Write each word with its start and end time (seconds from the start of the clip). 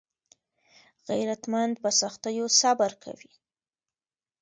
غیرتمند 1.09 1.73
په 1.83 1.89
سختیو 2.01 2.45
صبر 2.59 2.91
کوي 3.03 3.31